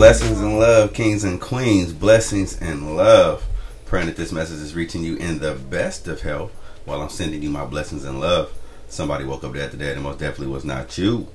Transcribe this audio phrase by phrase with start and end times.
[0.00, 1.92] Blessings and love, kings and queens.
[1.92, 3.46] Blessings and love.
[3.84, 6.52] Praying that this message is reaching you in the best of health
[6.86, 8.50] while I'm sending you my blessings and love.
[8.88, 11.28] Somebody woke up dead today, and most definitely was not you.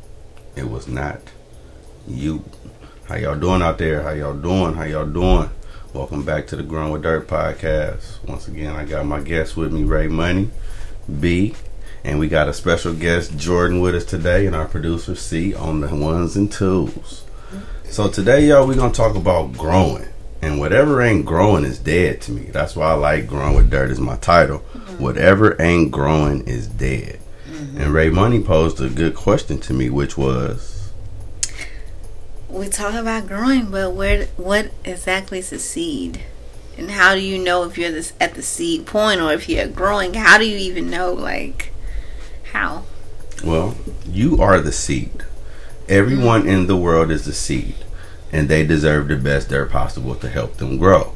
[0.56, 1.22] It was not
[2.08, 2.44] you.
[3.08, 4.02] How y'all doing out there?
[4.02, 4.74] How y'all doing?
[4.74, 5.52] How y'all doing?
[5.94, 8.28] Welcome back to the Grown with Dirt podcast.
[8.28, 10.50] Once again, I got my guest with me, Ray Money,
[11.20, 11.54] B,
[12.04, 15.82] and we got a special guest, Jordan, with us today, and our producer, C, on
[15.82, 17.25] the ones and twos.
[17.90, 20.08] So today, y'all, we're gonna talk about growing.
[20.42, 22.44] And whatever ain't growing is dead to me.
[22.52, 24.60] That's why I like growing with dirt is my title.
[24.60, 25.02] Mm-hmm.
[25.02, 27.20] Whatever ain't growing is dead.
[27.50, 27.82] Mm-hmm.
[27.82, 30.92] And Ray Money posed a good question to me, which was,
[32.50, 36.22] we talk about growing, but where what exactly is a seed?
[36.78, 39.68] And how do you know if you're this at the seed point or if you're
[39.68, 40.14] growing?
[40.14, 41.74] How do you even know like
[42.52, 42.84] how?
[43.44, 43.76] well,
[44.08, 45.24] you are the seed.
[45.88, 47.76] Everyone in the world is the seed,
[48.32, 51.14] and they deserve the best they're possible to help them grow,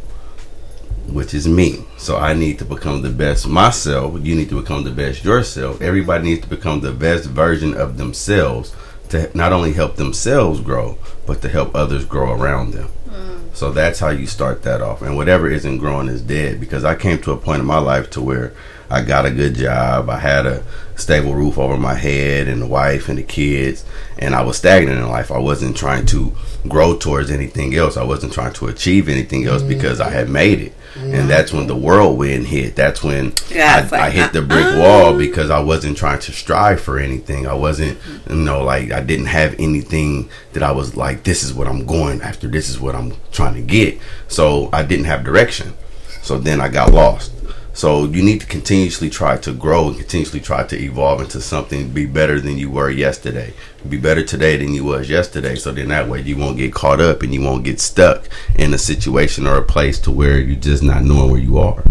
[1.07, 1.85] which is me.
[1.97, 4.19] So I need to become the best myself.
[4.21, 5.81] You need to become the best yourself.
[5.81, 8.75] Everybody needs to become the best version of themselves
[9.09, 12.89] to not only help themselves grow, but to help others grow around them.
[13.09, 13.55] Mm.
[13.55, 15.01] So that's how you start that off.
[15.01, 18.11] And whatever isn't growing is dead because I came to a point in my life
[18.11, 18.53] to where
[18.89, 20.63] I got a good job, I had a
[20.95, 23.85] stable roof over my head and the wife and the kids,
[24.17, 25.31] and I was stagnant in life.
[25.31, 26.33] I wasn't trying to
[26.67, 27.97] grow towards anything else.
[27.97, 30.73] I wasn't trying to achieve anything else because I had made it.
[30.95, 32.75] And that's when the whirlwind hit.
[32.75, 34.79] That's when Yeah, I, like, I hit uh, the brick uh-uh.
[34.79, 37.47] wall because I wasn't trying to strive for anything.
[37.47, 41.53] I wasn't, you know, like I didn't have anything that I was like, this is
[41.53, 42.47] what I'm going after.
[42.47, 43.99] This is what I'm trying to get.
[44.27, 45.73] So I didn't have direction.
[46.21, 47.31] So then I got lost.
[47.79, 51.87] So you need to continuously try to grow and continuously try to evolve into something,
[51.91, 53.53] be better than you were yesterday.
[53.87, 55.55] Be better today than you was yesterday.
[55.55, 58.73] So then that way you won't get caught up and you won't get stuck in
[58.73, 61.81] a situation or a place to where you're just not knowing where you are.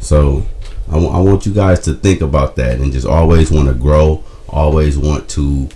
[0.00, 0.44] So
[0.90, 4.24] I I want you guys to think about that and just always want to grow,
[4.48, 5.68] always want to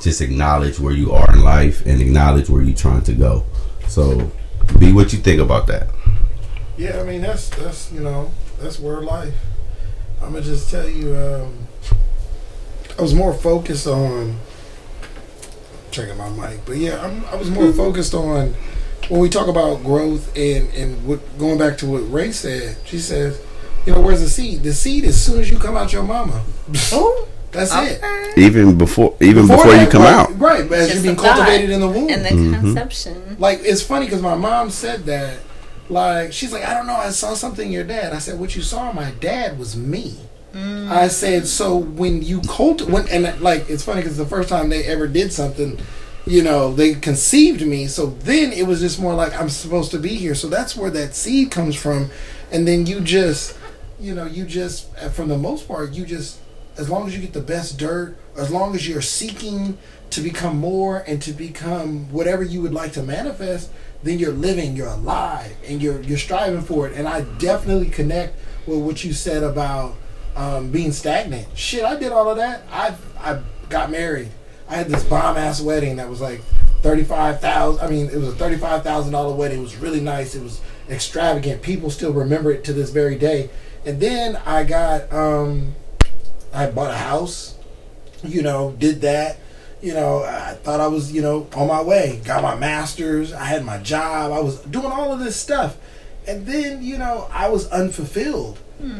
[0.00, 3.44] just acknowledge where you are in life and acknowledge where you're trying to go.
[3.88, 4.30] So
[4.78, 5.88] be what you think about that.
[6.76, 8.30] Yeah, I mean that's that's you know
[8.60, 9.34] that's word life.
[10.22, 11.68] I'm gonna just tell you, um,
[12.98, 14.36] I was more focused on
[15.90, 18.54] checking my mic, but yeah, I'm, I was more focused on
[19.08, 22.76] when we talk about growth and and what, going back to what Ray said.
[22.84, 23.40] She says,
[23.86, 24.62] you know, where's the seed?
[24.62, 26.42] The seed as soon as you come out your mama.
[26.92, 28.36] Oh, That's it.
[28.36, 30.38] Even before even before, you that, come right, out.
[30.38, 30.70] right?
[30.70, 31.36] As you're being a thought.
[31.36, 32.10] cultivated in the womb.
[32.10, 32.60] and the Mhm.
[32.60, 33.36] conception.
[33.38, 35.38] Like it's funny because my mom said that.
[35.88, 36.94] Like she's like, I don't know.
[36.96, 38.12] I saw something in your dad.
[38.12, 40.18] I said, what you saw in my dad was me.
[40.54, 44.70] I said, so when you cult when and like it's funny because the first time
[44.70, 45.78] they ever did something,
[46.26, 47.86] you know, they conceived me.
[47.86, 50.34] So then it was just more like I'm supposed to be here.
[50.34, 52.10] So that's where that seed comes from,
[52.50, 53.56] and then you just,
[54.00, 56.40] you know, you just uh, from the most part, you just
[56.76, 59.78] as long as you get the best dirt, as long as you're seeking
[60.10, 63.70] to become more and to become whatever you would like to manifest,
[64.02, 66.96] then you're living, you're alive, and you're you're striving for it.
[66.96, 69.96] And I definitely connect with what you said about
[70.36, 71.48] um, being stagnant.
[71.56, 72.62] Shit, I did all of that.
[72.70, 74.28] I I got married.
[74.68, 76.42] I had this bomb ass wedding that was like
[76.82, 77.84] thirty five thousand.
[77.84, 79.58] I mean, it was a thirty five thousand dollar wedding.
[79.58, 80.34] It was really nice.
[80.34, 81.62] It was extravagant.
[81.62, 83.50] People still remember it to this very day.
[83.84, 85.74] And then I got um,
[86.52, 87.56] I bought a house.
[88.22, 89.38] You know, did that.
[89.80, 92.20] You know, I thought I was you know on my way.
[92.24, 93.32] Got my masters.
[93.32, 94.32] I had my job.
[94.32, 95.76] I was doing all of this stuff.
[96.26, 98.58] And then you know I was unfulfilled.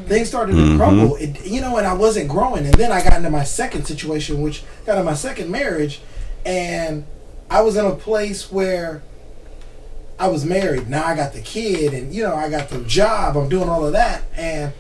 [0.09, 0.77] Things started to Mhm.
[0.77, 1.15] crumble.
[1.17, 2.65] It, you know, and I wasn't growing.
[2.65, 6.01] And then I got into my second situation, which got into my second marriage,
[6.45, 7.05] and
[7.49, 9.03] I was in a place where
[10.19, 10.89] I was married.
[10.91, 13.37] Now I got the kid, and you know I got the job.
[13.37, 14.73] I'm doing all of that, and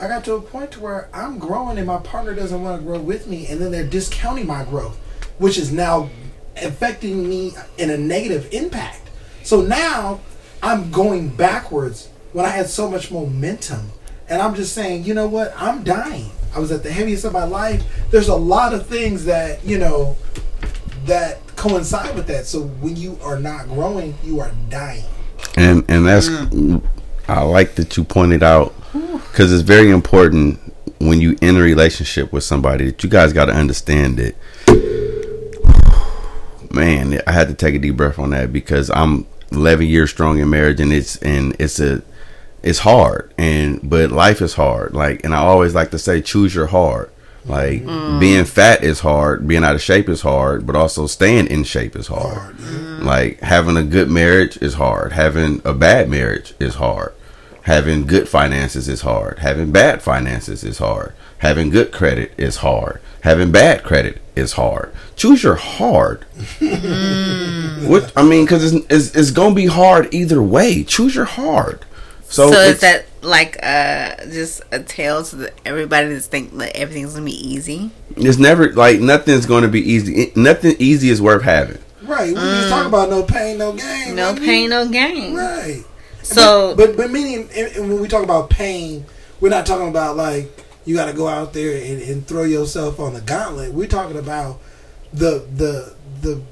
[0.00, 2.86] I got to a point to where I'm growing, and my partner doesn't want to
[2.86, 4.96] grow with me, and then they're discounting my growth,
[5.38, 6.08] which is now
[6.56, 9.10] affecting me in a negative impact.
[9.42, 10.20] So now
[10.62, 13.90] I'm going backwards when I had so much momentum.
[14.28, 15.52] And I'm just saying, you know what?
[15.56, 16.30] I'm dying.
[16.54, 17.84] I was at the heaviest of my life.
[18.10, 20.16] There's a lot of things that, you know,
[21.04, 22.46] that coincide with that.
[22.46, 25.04] So when you are not growing, you are dying.
[25.56, 26.82] and and that's mm.
[27.28, 30.58] I like that you pointed out because it's very important
[30.98, 34.36] when you in a relationship with somebody that you guys got to understand it.
[36.72, 40.38] Man, I had to take a deep breath on that because I'm 11 years strong
[40.38, 42.02] in marriage and it's and it's a
[42.62, 44.94] it's hard and but life is hard.
[44.94, 47.10] Like and I always like to say choose your hard
[47.46, 48.20] like mm.
[48.20, 51.96] being fat is hard being out of shape is hard but also staying in shape
[51.96, 52.58] is hard.
[53.00, 55.12] Like having a good marriage is hard.
[55.12, 57.14] Having a bad marriage is hard
[57.62, 63.00] having good finances is hard having bad finances is hard having good credit is hard
[63.22, 66.24] having bad credit is hard choose your hard
[67.86, 70.84] what I mean, because it's, it's it's gonna be hard either way.
[70.84, 71.84] Choose your hard.
[72.28, 76.56] So, So, it's- is that like uh just a tale to the, everybody to think
[76.58, 77.90] that everything's gonna be easy?
[78.16, 80.32] it's never like nothing's gonna be easy.
[80.36, 81.78] Nothing easy is worth having.
[82.02, 82.28] Right.
[82.28, 84.14] We just talk about no pain, no gain.
[84.14, 84.46] No baby.
[84.46, 85.34] pain, no gain.
[85.34, 85.84] Right.
[86.34, 89.04] So but but meaning and, and when we talk about pain,
[89.40, 92.98] we're not talking about like you got to go out there and, and throw yourself
[93.00, 93.72] on the gauntlet.
[93.72, 94.60] We're talking about
[95.12, 96.42] the the the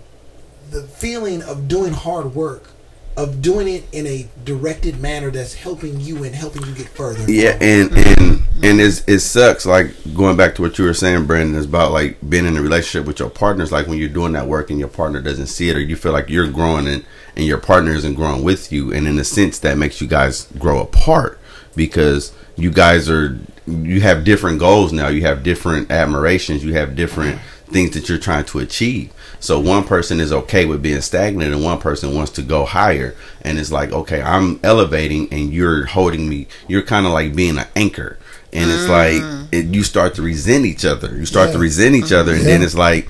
[0.70, 2.70] the feeling of doing hard work,
[3.16, 7.30] of doing it in a directed manner that's helping you and helping you get further.
[7.30, 8.22] Yeah, and mm-hmm.
[8.22, 9.64] and and it's, it sucks.
[9.64, 12.62] Like going back to what you were saying, Brandon, is about like being in a
[12.62, 13.72] relationship with your partners.
[13.72, 16.12] Like when you're doing that work and your partner doesn't see it, or you feel
[16.12, 17.04] like you're growing and
[17.38, 20.48] and your partner isn't growing with you, and in a sense that makes you guys
[20.58, 21.40] grow apart
[21.74, 25.08] because you guys are you have different goals now.
[25.08, 26.64] You have different admirations.
[26.64, 29.12] You have different things that you're trying to achieve.
[29.40, 33.14] So one person is okay with being stagnant and one person wants to go higher
[33.42, 36.48] and it's like, okay, I'm elevating and you're holding me.
[36.66, 38.18] You're kind of like being an anchor.
[38.52, 39.48] And it's like mm.
[39.52, 41.14] it, you start to resent each other.
[41.14, 42.64] You start to resent each other and then mm-hmm.
[42.64, 43.08] it's like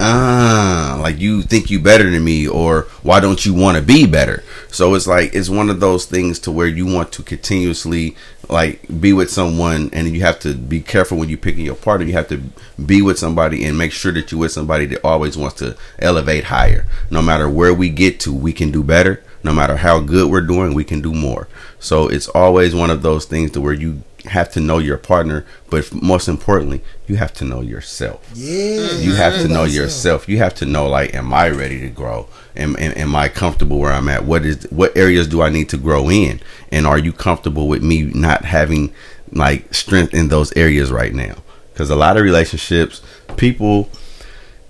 [0.00, 4.06] ah, like you think you better than me or why don't you want to be
[4.06, 4.42] better?
[4.68, 8.16] So it's like it's one of those things to where you want to continuously
[8.48, 12.06] like be with someone and you have to be careful when you're picking your partner.
[12.06, 12.42] You have to
[12.84, 16.44] be with somebody and make sure that you're with somebody that always wants to elevate
[16.44, 16.86] higher.
[17.10, 19.22] No matter where we get to, we can do better.
[19.42, 21.48] No matter how good we're doing, we can do more.
[21.78, 25.46] So it's always one of those things to where you have to know your partner,
[25.68, 28.28] but most importantly, you have to know yourself.
[28.34, 28.92] Yeah.
[28.92, 30.28] you have to know yourself.
[30.28, 32.28] you have to know like am i ready to grow?
[32.56, 34.24] Am, am, am i comfortable where i'm at?
[34.24, 36.40] What is what areas do i need to grow in?
[36.70, 38.92] And are you comfortable with me not having
[39.32, 41.36] like strength in those areas right now?
[41.72, 43.02] Because a lot of relationships
[43.36, 43.88] people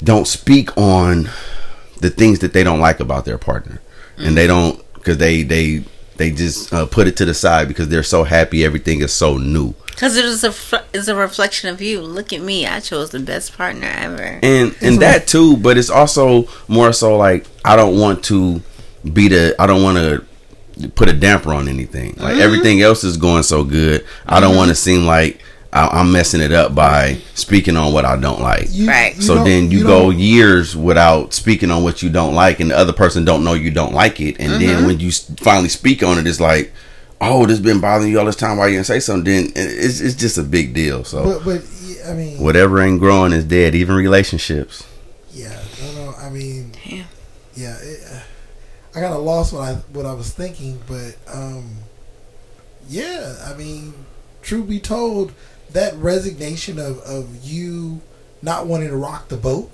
[0.03, 1.29] don't speak on
[2.01, 3.81] the things that they don't like about their partner.
[4.17, 4.35] And mm.
[4.35, 5.85] they don't because they they
[6.21, 9.39] they just uh, put it to the side because they're so happy everything is so
[9.39, 10.53] new because it is a
[10.95, 12.01] it's a reflection of you.
[12.01, 12.67] Look at me.
[12.67, 14.41] I chose the best partner ever.
[14.43, 18.63] and and that too but it's also more so like i don't want to
[19.13, 23.17] be the i don't want to put a damper on anything like everything else is
[23.19, 25.41] going so good i don't want to seem like
[25.73, 29.15] I, i'm messing it up by speaking on what i don't like You- Right.
[29.17, 32.61] you so then you, you go don't- years without speaking on what you don't like
[32.61, 35.69] and the other person don't know you don't like it and then when you finally
[35.69, 36.73] speak on it it's like
[37.21, 39.53] oh this has been bothering you all this time why you didn't say something then
[39.55, 41.63] it's, it's just a big deal so But but
[42.09, 44.85] I mean, whatever ain't growing is dead even relationships
[45.33, 45.57] yeah.
[45.95, 46.15] No, no.
[46.19, 47.05] I mean, Yeah.
[47.55, 47.77] yeah.
[47.81, 48.19] It, uh,
[48.97, 51.71] I kind of lost what I what I was thinking, but um,
[52.89, 53.37] yeah.
[53.47, 53.95] I mean,
[54.43, 55.33] truth be told,
[55.73, 58.01] that resignation of of you
[58.43, 59.71] not wanting to rock the boat,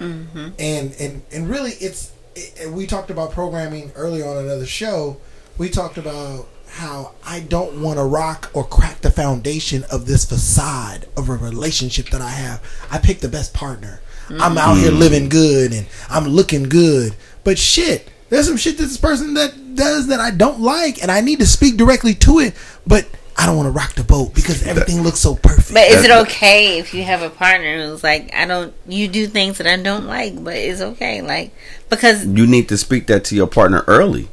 [0.00, 0.48] Mm-hmm.
[0.58, 2.12] and and and really, it's.
[2.36, 5.18] It, we talked about programming earlier on another show.
[5.56, 10.24] We talked about how I don't want to rock or crack the foundation of this
[10.24, 12.60] facade of a relationship that I have.
[12.90, 14.00] I picked the best partner.
[14.30, 17.14] I'm out here living good and I'm looking good.
[17.44, 21.12] But shit, there's some shit that this person that does that I don't like and
[21.12, 24.32] I need to speak directly to it, but I don't want to rock the boat
[24.34, 25.74] because everything looks so perfect.
[25.74, 29.26] But is it okay if you have a partner who's like, I don't, you do
[29.26, 31.52] things that I don't like, but it's okay, like
[31.90, 34.28] because you need to speak that to your partner early.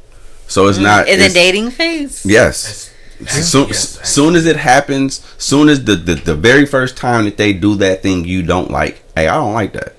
[0.46, 2.24] So it's mm, not in the dating phase.
[2.24, 2.90] Yes.
[3.28, 4.08] Soon, Yes.
[4.08, 7.76] soon as it happens, soon as the, the the very first time that they do
[7.76, 9.94] that thing you don't like, hey, I don't like that.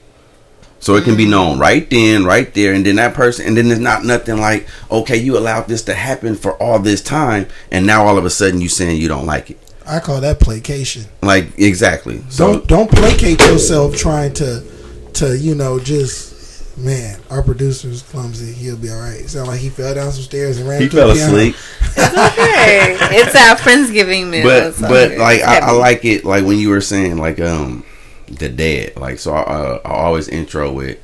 [0.84, 3.70] So it can be known right then, right there, and then that person, and then
[3.70, 7.88] there's not nothing like, okay, you allowed this to happen for all this time, and
[7.88, 9.58] now all of a sudden you saying you don't like it.
[9.88, 11.06] I call that placation.
[11.22, 12.22] Like exactly.
[12.28, 14.62] So Don't don't placate yourself trying to
[15.14, 16.34] to you know just
[16.76, 18.52] Man, our producer's clumsy.
[18.52, 19.30] He'll be all right.
[19.30, 20.80] Sound like he fell down some stairs and ran.
[20.80, 21.36] He into fell a piano.
[21.36, 21.56] asleep.
[21.96, 24.44] It's okay, it's our friendsgiving meal.
[24.44, 27.86] but so but like I, I like it like when you were saying like um
[28.40, 31.00] the dead like so I, uh, I always intro with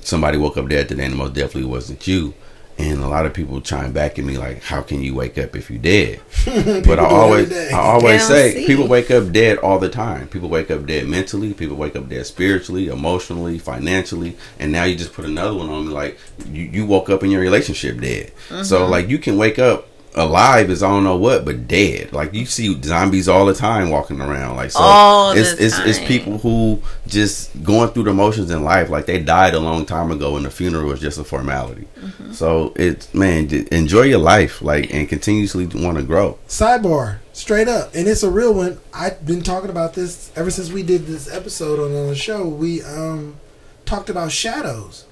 [0.00, 2.34] somebody woke up dead today and it most definitely wasn't you
[2.78, 5.56] and a lot of people chime back at me like how can you wake up
[5.56, 7.52] if you dead but I do it every always.
[7.52, 8.66] I always say see.
[8.66, 12.08] people wake up dead all the time people wake up dead mentally people wake up
[12.08, 16.62] dead spiritually emotionally financially and now you just put another one on me like you,
[16.64, 18.90] you woke up in your relationship dead so Mm-hmm.
[18.90, 22.12] like you can wake up alive is I don't know what, but dead.
[22.12, 24.56] Like you see zombies all the time walking around.
[24.56, 28.64] Like so, All it's the it's it's people who just going through the motions in
[28.64, 28.90] life.
[28.90, 31.86] Like they died a long time ago, and the funeral was just a formality.
[32.00, 32.32] Mm-hmm.
[32.32, 36.38] So it's man, enjoy your life, like and continuously want to grow.
[36.48, 38.78] Sidebar, straight up, and it's a real one.
[38.92, 42.46] I've been talking about this ever since we did this episode on the show.
[42.46, 43.36] We um
[43.84, 45.04] talked about shadows.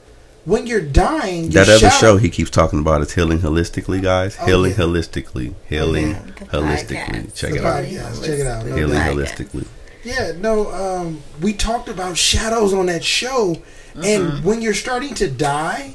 [0.46, 4.00] When you're dying, your That other shadow- show he keeps talking about is healing holistically,
[4.00, 4.36] guys.
[4.40, 4.76] Oh, healing yeah.
[4.78, 6.20] holistically, healing Yeah,
[6.52, 7.26] holistically.
[7.26, 7.34] podcast.
[7.34, 7.84] Check The it out.
[7.84, 8.24] podcast.
[8.24, 8.64] Check it out.
[8.66, 8.96] No Healing.
[8.98, 9.12] Podcast.
[9.12, 9.66] holistically.
[10.04, 13.56] Yeah, no, um, we talked about shadows on that show,
[14.00, 15.94] and when you're starting to die,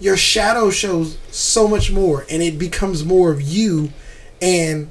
[0.00, 3.92] your shadow shows so much more, and it becomes more of you,
[4.42, 4.90] and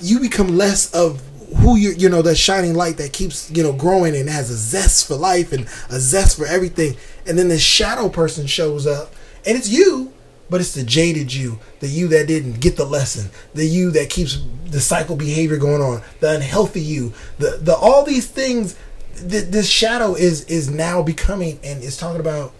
[0.00, 1.20] you become less of
[1.58, 4.56] who you you know that shining light that keeps you know growing and has a
[4.56, 6.96] zest for life and a zest for everything,
[7.28, 9.14] and then this shadow person shows up,
[9.46, 10.12] and it's you.
[10.48, 14.10] But it's the jaded you, the you that didn't get the lesson, the you that
[14.10, 18.76] keeps the cycle behavior going on, the unhealthy you, the the all these things.
[19.16, 22.52] Th- this shadow is is now becoming, and it's talking about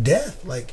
[0.00, 0.44] death.
[0.44, 0.72] Like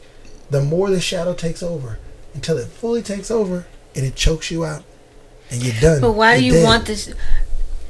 [0.52, 1.98] the more the shadow takes over,
[2.36, 3.66] until it fully takes over,
[3.96, 4.84] and it chokes you out,
[5.50, 6.02] and you're done.
[6.02, 6.66] But why do You're dead.
[6.66, 7.12] want this?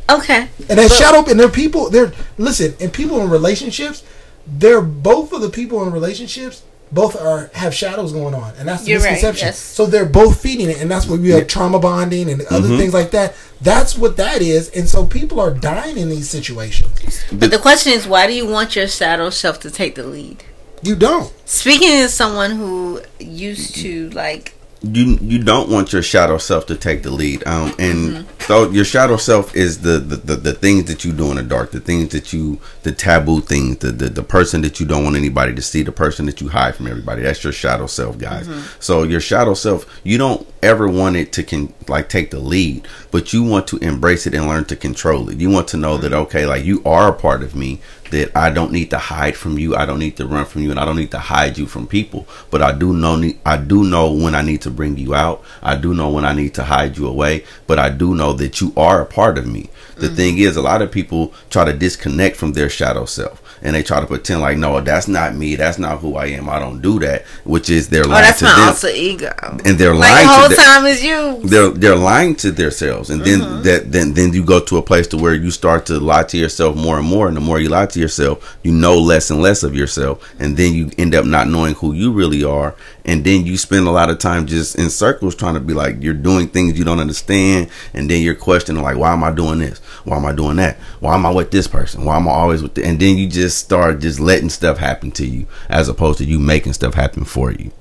[0.09, 1.89] Okay, And that But- shadow, and there are people.
[1.89, 4.03] They're listen, and people in relationships.
[4.51, 6.63] They're both of the people in relationships.
[6.91, 9.47] Both are have shadows going on, and that's the You're right, misconception.
[9.47, 9.59] yes.
[9.59, 12.77] So they're both feeding it, and that's what we have trauma bonding and other mm-hmm.
[12.77, 13.35] things like that.
[13.61, 17.23] That's what that is, and so people are dying in these situations.
[17.31, 20.43] but the question is, why do you want your shadow self to take the lead?
[20.81, 21.31] You don't.
[21.47, 26.75] Speaking as someone who used to like, you you don't want your shadow self to
[26.75, 28.41] take the lead um and Mm-hmm.
[28.47, 31.43] so your shadow self is the the, the the things that you do in the
[31.43, 35.03] dark the things that you the taboo things the, the the person that you don't
[35.03, 38.17] want anybody to see the person that you hide from everybody that's your shadow self
[38.17, 38.61] guys Mm-hmm.
[38.79, 43.33] so your shadow self you don't ever wanted to can like take the lead but
[43.33, 46.11] you want to embrace it and learn to control it you want to know that
[46.11, 46.21] mm-hmm.
[46.21, 47.79] okay like you are a part of me
[48.11, 49.75] that I don't need to hide from you.
[49.75, 51.87] I don't need to run from you, and I don't need to hide you from
[51.87, 52.27] people.
[52.49, 55.43] But I do know I do know when I need to bring you out.
[55.61, 57.43] I do know when I need to hide you away.
[57.67, 59.69] But I do know that you are a part of me.
[59.95, 60.15] The mm-hmm.
[60.15, 63.83] thing is, a lot of people try to disconnect from their shadow self, and they
[63.83, 65.55] try to pretend like, no, that's not me.
[65.55, 66.49] That's not who I am.
[66.49, 67.25] I don't do that.
[67.43, 69.33] Which is their oh, that's my them, alter ego.
[69.65, 71.39] and they're Like lying the whole their, time is you.
[71.43, 73.61] they're they're lying to themselves and then mm-hmm.
[73.63, 76.37] that then then you go to a place to where you start to lie to
[76.37, 79.41] yourself more and more and the more you lie to yourself you know less and
[79.41, 82.75] less of yourself and then you end up not knowing who you really are
[83.09, 86.01] and then you spend a lot of time just in circles trying to be like
[86.01, 89.59] you're doing things you don't understand and then you're questioning like why am i doing
[89.59, 92.31] this why am i doing that why am i with this person why am i
[92.31, 92.85] always with the-?
[92.85, 96.39] and then you just start just letting stuff happen to you as opposed to you
[96.39, 97.71] making stuff happen for you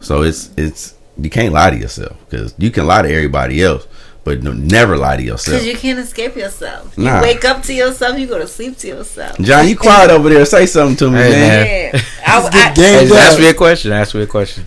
[0.00, 3.86] so it's it's you can't lie to yourself because you can lie to everybody else,
[4.24, 5.56] but no, never lie to yourself.
[5.56, 6.96] Because you can't escape yourself.
[6.98, 7.16] Nah.
[7.16, 8.18] You wake up to yourself.
[8.18, 9.38] You go to sleep to yourself.
[9.38, 10.44] John, you quiet over there.
[10.44, 11.64] Say something to me, Hey, man.
[11.64, 11.90] man.
[11.94, 12.00] Yeah.
[12.26, 13.92] I, I, Hey, ask me a question.
[13.92, 14.66] Ask me a question.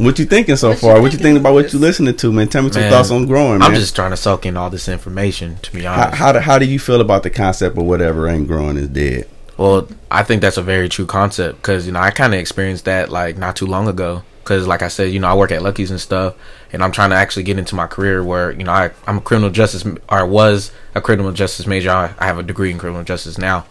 [0.00, 0.94] What you thinking so What you far?
[0.94, 1.74] what you thinking thinking about what this?
[1.74, 2.48] you listening to, man?
[2.48, 3.62] Tell me some Man, thoughts on growing, man.
[3.62, 5.58] I'm just trying to soak in all this information.
[5.62, 8.26] To be how, honest, how, do, how do you feel about the concept of whatever
[8.26, 9.28] ain't growing is dead?
[9.58, 12.86] well, I think that's a very true concept because you know I kind of experienced
[12.86, 14.22] that like not too long ago.
[14.42, 16.34] Because like I said, you know I work at Lucky's and stuff,
[16.72, 19.20] and I'm trying to actually get into my career where you know I I'm a
[19.20, 21.90] criminal justice or I was a criminal justice major.
[21.90, 23.66] I, I have a degree in criminal justice now,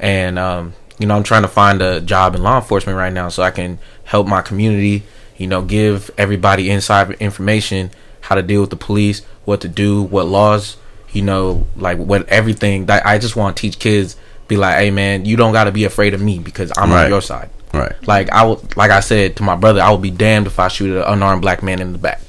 [0.00, 3.28] and um, you know I'm trying to find a job in law enforcement right now
[3.28, 5.04] so I can help my community.
[5.40, 10.02] You know, give everybody inside information how to deal with the police, what to do,
[10.02, 10.76] what laws.
[11.12, 12.86] You know, like what everything.
[12.86, 14.16] That I just want to teach kids.
[14.48, 17.04] Be like, hey man, you don't got to be afraid of me because I'm Right.
[17.04, 17.48] on your side.
[17.72, 17.92] Right.
[18.06, 20.68] Like I would, like I said to my brother, I would be damned if I
[20.68, 22.20] shoot an unarmed black man in the back.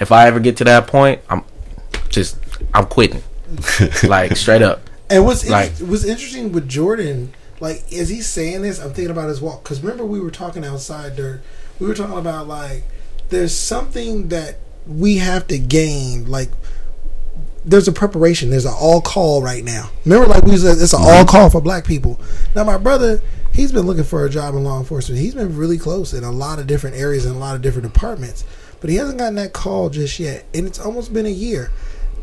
[0.00, 1.44] If I ever get to that point, I'm
[2.08, 2.36] just
[2.74, 3.22] I'm quitting.
[4.08, 4.80] like straight up.
[5.08, 8.80] And what's in- Like- what's interesting with Jordan, like, is he saying this?
[8.80, 11.42] I'm thinking about his walk because remember we were talking outside, Dirt.
[11.80, 12.84] We were talking about like
[13.30, 16.30] there's something that we have to gain.
[16.30, 16.50] Like,
[17.64, 18.50] there's a preparation.
[18.50, 19.90] There's an all call right now.
[20.04, 21.28] Remember, like we said, it's an all mm-hmm.
[21.28, 22.20] call for Black people.
[22.54, 23.20] Now, my brother,
[23.52, 25.20] he he's been looking for a job in law enforcement.
[25.20, 27.92] He's been really close in a lot of different areas and a lot of different
[27.92, 28.44] departments,
[28.80, 30.44] but he hasn't gotten that call just yet.
[30.54, 31.70] And it's almost been a year.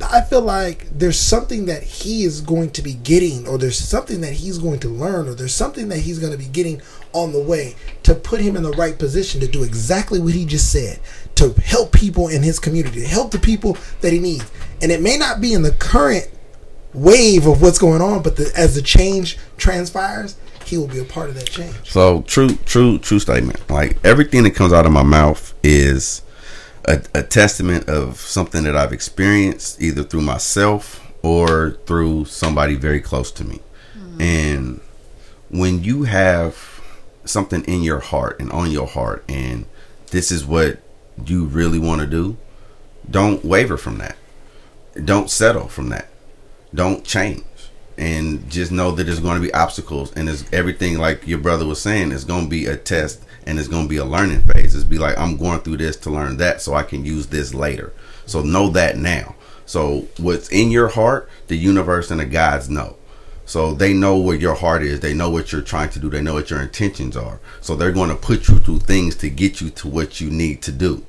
[0.01, 4.21] I feel like there's something that he is going to be getting, or there's something
[4.21, 6.81] that he's going to learn, or there's something that he's going to be getting
[7.13, 10.45] on the way to put him in the right position to do exactly what he
[10.45, 10.99] just said
[11.35, 14.49] to help people in his community, to help the people that he needs.
[14.81, 16.29] And it may not be in the current
[16.93, 20.35] wave of what's going on, but the, as the change transpires,
[20.65, 21.75] he will be a part of that change.
[21.89, 23.69] So true, true, true statement.
[23.69, 26.21] Like everything that comes out of my mouth is
[26.87, 33.01] a, a testament of something that I've experienced either through myself or through somebody very
[33.01, 33.59] close to me.
[33.97, 34.21] Mm-hmm.
[34.21, 34.81] And
[35.49, 36.81] when you have
[37.25, 39.65] something in your heart and on your heart, and
[40.11, 40.79] this is what
[41.25, 42.37] you really want to do,
[43.09, 44.15] don't waver from that.
[45.03, 46.07] Don't settle from that.
[46.73, 47.43] Don't change.
[47.97, 51.65] And just know that there's going to be obstacles, and it's everything like your brother
[51.65, 52.11] was saying.
[52.11, 54.75] It's going to be a test, and it's going to be a learning phase.
[54.75, 57.55] It's be like I'm going through this to learn that, so I can use this
[57.55, 57.93] later.
[58.27, 59.35] So know that now.
[59.65, 62.97] So what's in your heart, the universe and the gods know.
[63.45, 64.99] So they know where your heart is.
[64.99, 66.09] They know what you're trying to do.
[66.09, 67.39] They know what your intentions are.
[67.61, 70.61] So they're going to put you through things to get you to what you need
[70.63, 71.05] to do.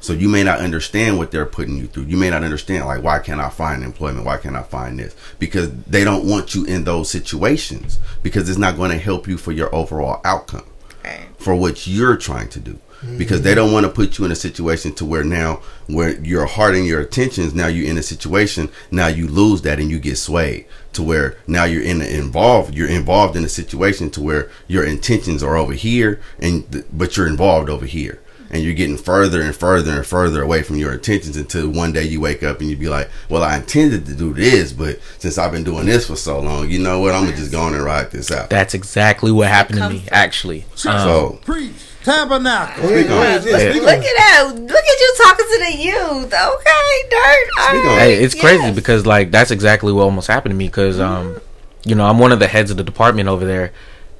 [0.00, 2.04] So you may not understand what they're putting you through.
[2.04, 4.24] You may not understand like why can't I find employment?
[4.26, 5.14] Why can't I find this?
[5.38, 9.36] Because they don't want you in those situations because it's not going to help you
[9.36, 10.64] for your overall outcome
[11.04, 11.28] Right.
[11.38, 12.78] for what you're trying to do
[13.16, 16.44] because they don't want to put you in a situation to where now where your
[16.46, 20.00] heart and your attentions now you're in a situation now you lose that and you
[20.00, 24.50] get swayed to where now you're in involved you're involved in a situation to where
[24.66, 28.20] your intentions are over here and but you're involved over here
[28.50, 32.04] and you're getting further and further and further away from your intentions until one day
[32.04, 35.36] you wake up and you be like, well, I intended to do this, but since
[35.38, 37.14] I've been doing this for so long, you know what?
[37.14, 38.48] I'm gonna just go on and ride this out.
[38.50, 40.62] That's exactly what happened to me, actually.
[40.62, 41.72] Um, So Preach.
[42.04, 42.84] Tabernacle.
[42.88, 43.28] Speak on it.
[43.28, 44.52] Yeah, Speak speak on on Look at that!
[44.54, 46.32] Look at you talking to the youth.
[46.32, 47.48] Okay, dirt.
[47.58, 47.98] All Speak on right.
[47.98, 48.74] Hey, it's crazy Yes.
[48.74, 51.38] because like that's exactly what almost happened to me because um,
[51.84, 53.72] you know, I'm one of the heads of the department over there,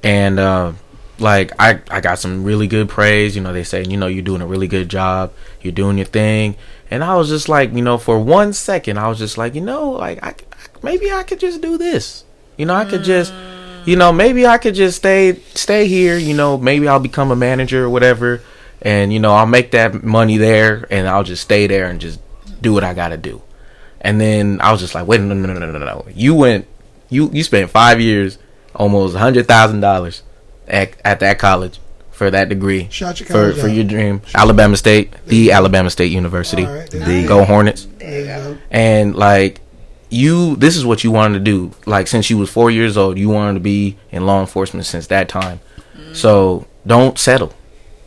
[0.03, 0.73] and uh,
[1.21, 3.35] like I I got some really good praise.
[3.35, 6.05] You know, they say you know you're doing a really good job, you're doing your
[6.05, 6.55] thing,
[6.89, 9.61] and I was just like you know for one second I was just like you
[9.61, 10.35] know like I
[10.83, 12.23] maybe I could just do this.
[12.57, 13.33] You know, I could just
[13.85, 16.17] you know maybe I could just stay stay here.
[16.17, 18.41] You know, maybe I'll become a manager or whatever.
[18.81, 22.19] And you know I'll make that money there, and I'll just stay there and just
[22.61, 23.41] do what I gotta do.
[24.01, 26.05] And then I was just like, wait, no, no, no, no, no, no.
[26.13, 26.65] You went,
[27.09, 28.37] you you spent five years,
[28.73, 30.23] almost a hundred thousand dollars
[30.69, 31.79] at at that college
[32.11, 33.73] for that degree Shout your for for out.
[33.73, 34.21] your dream.
[34.35, 36.65] Alabama State, the Alabama State University.
[36.65, 37.87] All right, there The- Go Hornets.
[37.97, 38.57] There you go.
[38.71, 39.61] And like
[40.09, 41.71] you, this is what you wanted to do.
[41.85, 45.07] Like since you was four years old, you wanted to be in law enforcement since
[45.07, 45.59] that time.
[45.95, 46.13] Mm-hmm.
[46.13, 47.53] So don't settle.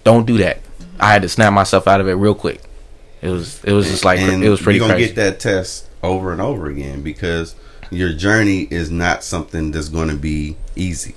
[0.05, 0.59] Don't do that.
[0.99, 2.61] I had to snap myself out of it real quick.
[3.23, 5.15] It was it was just like and it was pretty you're gonna crazy.
[5.15, 7.55] get that test over and over again because
[7.91, 11.15] your journey is not something that's going to be easy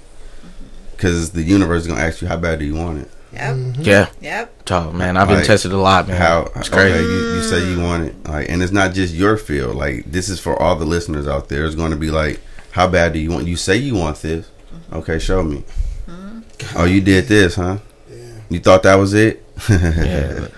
[0.96, 3.12] because the universe is going to ask you how bad do you want it?
[3.34, 3.56] Yep.
[3.56, 3.82] Mm-hmm.
[3.82, 4.10] yeah.
[4.22, 4.54] Yep.
[4.72, 6.16] Oh man, I've been Like, tested a lot, man.
[6.22, 7.04] how it's okay crazy.
[7.04, 9.76] you, you say you want it like and it's not just your field.
[9.76, 11.66] Like this is for all the listeners out there.
[11.66, 12.40] It's going to be like
[12.72, 14.48] how bad do you want you say you want this.
[14.74, 14.96] Mm-hmm.
[14.98, 15.64] Okay show me.
[16.08, 16.78] Mm-hmm.
[16.78, 17.80] Oh you did this huh?
[18.50, 19.44] You thought that was it?
[19.70, 20.52] Yeah, The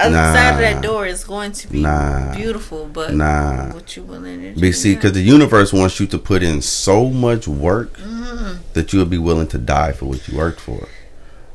[0.00, 0.32] other Nah.
[0.34, 2.34] side of that door is going to be Nah.
[2.34, 3.72] beautiful, but Nah.
[3.72, 4.60] what you willing to do?
[4.60, 8.52] But see, because the universe wants you to put in so much work Mm-hmm.
[8.74, 10.88] that you'll be willing to die for what you worked for,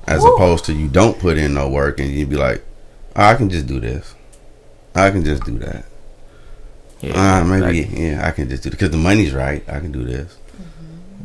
[0.07, 2.63] as opposed to you don't put in no work and you'd be like,
[3.15, 4.13] "Oh, I can just do this,
[4.93, 5.85] I can just do that.
[7.01, 7.13] yeah.
[7.15, 9.63] Ah, maybe Like, yeah, I can just do because the money's right.
[9.67, 10.37] I can do this.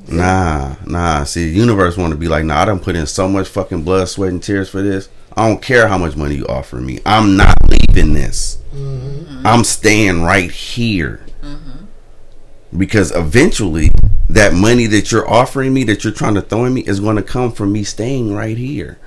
[0.07, 0.17] Mm-hmm.
[0.17, 1.25] Nah, nah.
[1.25, 2.63] See, the universe want to be like, nah.
[2.63, 5.09] I done put in so much fucking blood, sweat, and tears for this.
[5.37, 7.01] I don't care how much money you offer me.
[7.07, 8.59] I'm not leaving this.
[8.75, 9.47] Mm-hmm.
[9.47, 11.25] I'm staying right here.
[11.43, 11.85] Mm-hmm.
[12.77, 13.91] Because eventually,
[14.29, 17.17] that money that you're offering me, that you're trying to throw in me, is going
[17.17, 18.99] to come from me staying right here.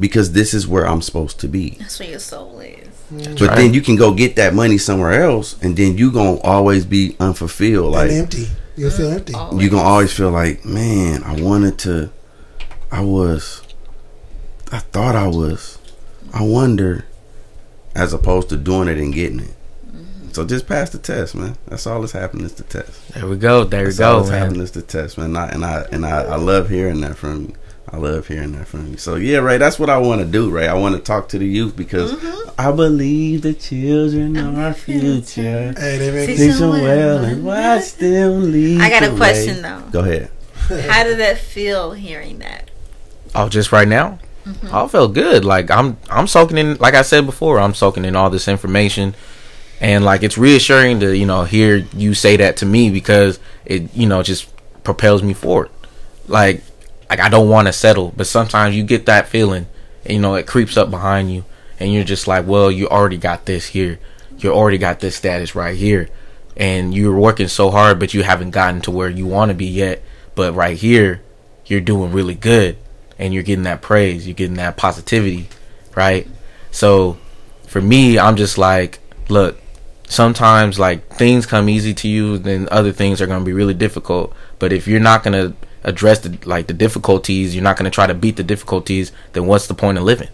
[0.00, 1.70] Because this is where I'm supposed to be.
[1.70, 2.88] that's where your soul is.
[3.10, 3.56] But right.
[3.56, 7.16] then you can go get that money somewhere else, and then you gonna always be
[7.18, 7.92] unfulfilled.
[7.92, 8.46] Like and empty.
[8.76, 9.32] You'll feel mm, empty.
[9.34, 9.58] Oh.
[9.58, 12.10] you gonna always feel like, man, I wanted to,
[12.92, 13.62] I was,
[14.70, 15.78] I thought I was,
[16.32, 17.06] I wonder,
[17.94, 19.54] as opposed to doing it and getting it.
[20.32, 21.56] So just pass the test, man.
[21.66, 23.08] That's all that's happening is the test.
[23.14, 23.64] there we go.
[23.64, 24.64] There we That's all go, that's happening man.
[24.64, 25.34] is the test, man.
[25.34, 27.54] And I and I and I, I love hearing that from you.
[27.90, 28.98] I love hearing that from you.
[28.98, 30.68] So yeah, Ray, that's what I want to do, Ray.
[30.68, 32.50] I want to talk to the youth because Mm-hmm.
[32.60, 35.72] I believe the children are our future.
[35.76, 38.80] Hey, they make Teach me them well and watch them lead.
[38.80, 39.62] I got a question, way.
[39.62, 39.82] though.
[39.92, 40.30] Go ahead.
[40.90, 42.70] How did that feel hearing that?
[43.34, 44.18] Oh, just right now,
[44.72, 45.44] I felt good.
[45.44, 46.76] Like I'm, I'm soaking in.
[46.76, 49.14] Like I said before, I'm soaking in all this information,
[49.80, 53.94] and like it's reassuring to you know hear you say that to me because it
[53.94, 54.48] you know just
[54.84, 55.70] propels me forward.
[56.26, 56.62] Like,
[57.10, 59.66] like I don't want to settle, but sometimes you get that feeling,
[60.04, 61.44] and you know it creeps up behind you,
[61.78, 63.98] and you're just like, well, you already got this here,
[64.38, 66.08] you already got this status right here,
[66.56, 69.66] and you're working so hard, but you haven't gotten to where you want to be
[69.66, 70.02] yet.
[70.34, 71.22] But right here,
[71.66, 72.78] you're doing really good
[73.18, 75.48] and you're getting that praise, you're getting that positivity,
[75.96, 76.26] right?
[76.70, 77.18] So
[77.66, 79.58] for me, I'm just like, look,
[80.06, 83.74] sometimes like things come easy to you, then other things are going to be really
[83.74, 84.34] difficult.
[84.58, 87.94] But if you're not going to address the like the difficulties, you're not going to
[87.94, 90.28] try to beat the difficulties, then what's the point of living?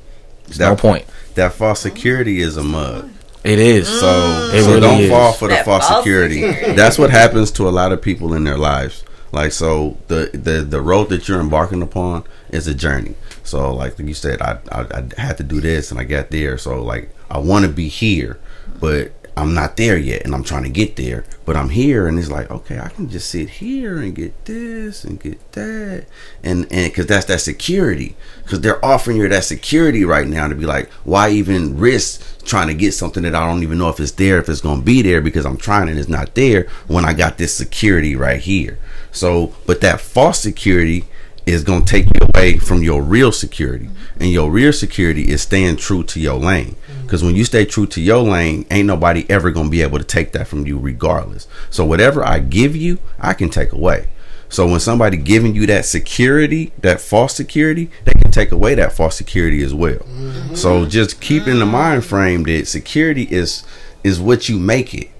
[0.44, 1.06] There's no That- point.
[1.34, 3.10] That false security is a mug.
[3.42, 3.88] It is.
[3.88, 5.10] So, It so really don't is.
[5.10, 6.40] fall for the false false security.
[6.40, 6.72] security.
[6.76, 9.04] That's what happens to a lot of people in their lives.
[9.34, 13.16] Like so, the the the road that you're embarking upon is a journey.
[13.42, 16.56] So, like you said, I I, I had to do this and I got there.
[16.56, 18.38] So, like I want to be here,
[18.78, 21.24] but I'm not there yet, and I'm trying to get there.
[21.44, 25.04] But I'm here, and it's like okay, I can just sit here and get this
[25.04, 26.06] and get that,
[26.42, 28.16] and and because that's that security.
[28.42, 32.68] Because they're offering you that security right now to be like, why even risk trying
[32.68, 34.84] to get something that I don't even know if it's there, if it's going to
[34.84, 38.40] be there because I'm trying and it's not there when I got this security right
[38.40, 38.78] here.
[39.12, 41.04] So, but that false security
[41.46, 43.90] is going to take you away from your real security.
[44.18, 46.76] And your real security is staying true to your lane.
[47.02, 49.98] Because when you stay true to your lane, ain't nobody ever going to be able
[49.98, 51.46] to take that from you regardless.
[51.70, 54.09] So, whatever I give you, I can take away.
[54.54, 58.92] So when somebody giving you that security, that false security, they can take away that
[58.92, 60.07] false security as well.
[60.54, 63.64] So just keep in the mind frame that security is
[64.04, 65.11] is what you make it.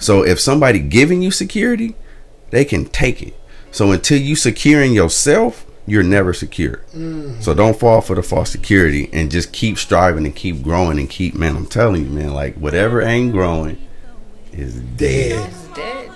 [0.00, 1.94] So if somebody giving you security,
[2.50, 3.38] they can take it.
[3.70, 6.80] So until you securing yourself, you're never secure.
[7.40, 11.10] So don't fall for the false security and just keep striving and keep growing and
[11.10, 13.76] keep man, I'm telling you, man, like whatever ain't growing
[14.52, 15.48] is dead.
[15.50, 16.10] It's dead.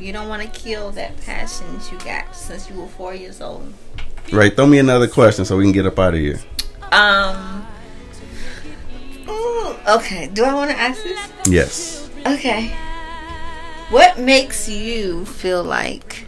[0.00, 3.42] You don't want to kill that passion that you got since you were four years
[3.42, 3.72] old.
[4.32, 6.40] Right, throw me another question so we can get up out of here.
[6.90, 7.66] Um.
[9.28, 10.28] Ooh, okay.
[10.32, 11.30] Do I want to ask this?
[11.46, 12.10] Yes.
[12.24, 12.68] Okay.
[13.90, 16.26] What makes you feel like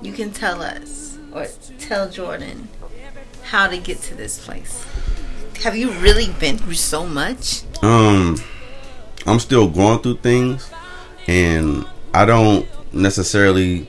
[0.00, 0.95] you can tell us
[1.36, 1.46] or
[1.78, 2.68] tell Jordan
[3.42, 4.84] how to get to this place?
[5.62, 7.62] Have you really been through so much?
[7.82, 8.36] um
[9.26, 10.70] i'm still going through things
[11.26, 13.86] and i don't necessarily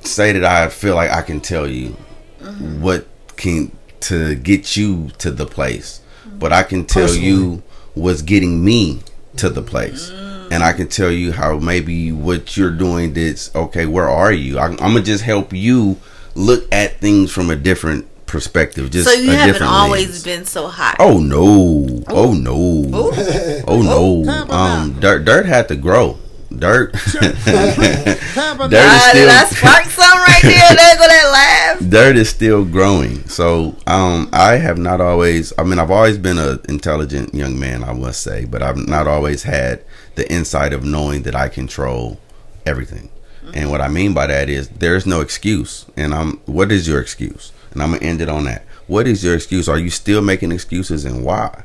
[0.00, 1.90] say that i feel like i can tell you
[2.80, 6.00] what can to get you to the place
[6.38, 7.62] but i can tell you
[7.94, 9.00] what's getting me
[9.36, 10.10] to the place.
[10.50, 14.58] And i can tell you how maybe what you're doing that's okay where are you?
[14.58, 15.98] I, i'm gonna just help you
[16.36, 20.24] look at things from a different perspective just so you a haven't different always lens.
[20.24, 20.96] been so hot.
[20.98, 22.02] Oh no!
[22.08, 23.62] Oh no!
[23.68, 24.24] Oh no!
[24.52, 26.18] Um, dirt, dirt had to grow.
[26.56, 30.74] Dirt, dirt is Ah, did I still spark some right there?
[30.76, 31.30] There go that
[31.80, 31.90] laugh.
[31.90, 33.26] dirt is still growing.
[33.28, 35.52] So, um, I have not always.
[35.58, 39.06] I mean, I've always been an intelligent young man, I must say, but I've not
[39.08, 39.82] always had
[40.14, 42.18] the insight of knowing that I control
[42.64, 43.10] everything.
[43.54, 45.86] And what I mean by that is there's no excuse.
[45.96, 46.38] And I'm.
[46.46, 47.52] What is your excuse?
[47.72, 48.64] And I'm gonna end it on that.
[48.86, 49.68] What is your excuse?
[49.68, 51.64] Are you still making excuses, and why?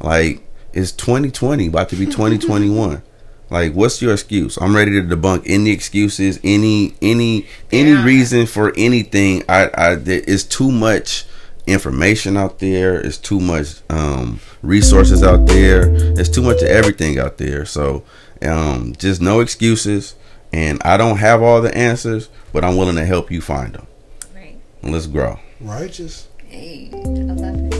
[0.00, 3.02] Like it's 2020, about to be 2021.
[3.50, 4.56] Like, what's your excuse?
[4.58, 8.04] I'm ready to debunk any excuses, any any any Yeah.
[8.04, 9.42] reason for anything.
[9.48, 11.26] I I there is too much
[11.66, 13.00] information out there.
[13.00, 15.90] It's too much um resources out there.
[16.18, 17.64] It's too much of everything out there.
[17.64, 18.02] So
[18.42, 20.14] um just no excuses.
[20.52, 23.86] And I don't have all the answers, but I'm willing to help you find them.
[24.34, 24.56] Right.
[24.82, 25.38] Let's grow.
[25.60, 26.28] Righteous.
[26.46, 27.79] Hey, I love it.